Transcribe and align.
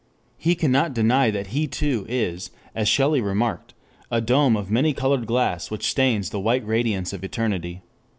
He 0.39 0.55
cannot 0.55 0.95
deny 0.95 1.29
that 1.29 1.47
he 1.53 1.67
too 1.67 2.07
is, 2.09 2.49
as 2.73 2.89
Shelley 2.89 3.21
remarked, 3.21 3.75
a 4.09 4.19
dome 4.19 4.57
of 4.57 4.71
many 4.71 4.93
colored 4.93 5.27
glass 5.27 5.69
which 5.69 5.91
stains 5.91 6.31
the 6.31 6.39
white 6.39 6.65
radiance 6.65 7.13
of 7.13 7.23
eternity. 7.23 7.83